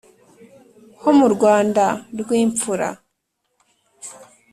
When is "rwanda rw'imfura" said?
1.35-2.87